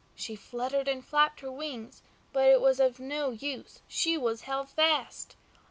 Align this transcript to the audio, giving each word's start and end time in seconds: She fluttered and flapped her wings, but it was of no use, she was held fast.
She 0.15 0.35
fluttered 0.35 0.87
and 0.87 1.05
flapped 1.05 1.41
her 1.41 1.51
wings, 1.51 2.01
but 2.33 2.47
it 2.47 2.59
was 2.59 2.79
of 2.79 2.99
no 2.99 3.29
use, 3.29 3.83
she 3.87 4.17
was 4.17 4.41
held 4.41 4.67
fast. 4.69 5.35